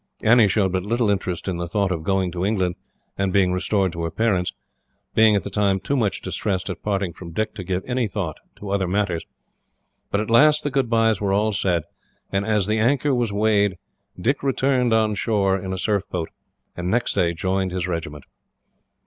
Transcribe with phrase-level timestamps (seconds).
[0.23, 2.73] Annie showed but little interest in the thought of going to England,
[3.19, 4.51] and being restored to her parents,
[5.13, 8.37] being at the time too much distressed at parting from Dick to give any thought
[8.55, 9.23] to other matters.
[10.09, 11.83] But at last the goodbyes were all said,
[12.31, 13.77] and, as the anchor was weighed,
[14.19, 16.29] Dick returned on shore in a surf boat,
[16.75, 18.23] and next day joined his regiment.